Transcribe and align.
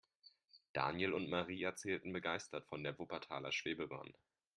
Daniel 0.73 1.13
und 1.13 1.29
Marie 1.29 1.61
erzählten 1.61 2.11
begeistert 2.11 2.65
von 2.65 2.83
der 2.83 2.97
Wuppertaler 2.97 3.51
Schwebebahn. 3.51 4.11